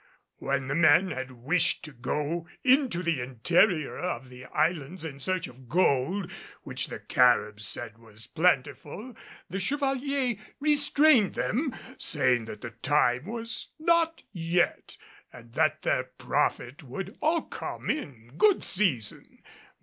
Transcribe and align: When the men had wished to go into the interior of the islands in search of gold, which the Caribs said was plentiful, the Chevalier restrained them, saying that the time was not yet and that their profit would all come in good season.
When 0.37 0.67
the 0.67 0.73
men 0.73 1.11
had 1.11 1.29
wished 1.31 1.83
to 1.83 1.91
go 1.91 2.47
into 2.63 3.03
the 3.03 3.21
interior 3.21 3.99
of 3.99 4.29
the 4.29 4.45
islands 4.45 5.05
in 5.05 5.19
search 5.19 5.45
of 5.47 5.69
gold, 5.69 6.31
which 6.63 6.87
the 6.87 6.97
Caribs 6.99 7.67
said 7.67 7.99
was 7.99 8.25
plentiful, 8.25 9.15
the 9.47 9.59
Chevalier 9.59 10.37
restrained 10.59 11.35
them, 11.35 11.75
saying 11.99 12.45
that 12.45 12.61
the 12.61 12.71
time 12.71 13.25
was 13.25 13.67
not 13.77 14.23
yet 14.31 14.97
and 15.31 15.53
that 15.53 15.83
their 15.83 16.05
profit 16.05 16.81
would 16.81 17.15
all 17.21 17.43
come 17.43 17.91
in 17.91 18.31
good 18.39 18.63
season. 18.63 19.43